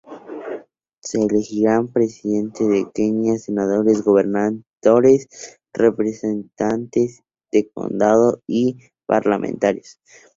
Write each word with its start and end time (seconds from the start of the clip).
Se 1.01 1.21
elegirán 1.21 1.89
Presidente 1.93 2.63
de 2.67 2.89
Kenia, 2.91 3.37
senadores, 3.37 4.01
gobernadores, 4.03 5.59
representantes 5.73 7.21
de 7.51 7.69
condado 7.69 8.41
y 8.47 8.79
parlamentarios. 9.05 9.99